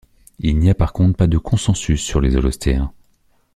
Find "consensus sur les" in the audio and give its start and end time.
1.37-2.35